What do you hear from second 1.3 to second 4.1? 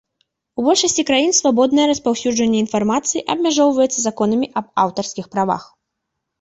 свабоднае распаўсюджванне інфармацыі абмяжоўваецца